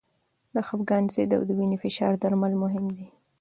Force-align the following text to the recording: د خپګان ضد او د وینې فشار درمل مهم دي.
د 0.53 0.55
خپګان 0.67 1.03
ضد 1.13 1.31
او 1.37 1.43
د 1.47 1.49
وینې 1.57 1.77
فشار 1.83 2.13
درمل 2.23 2.53
مهم 2.63 2.85
دي. 2.95 3.07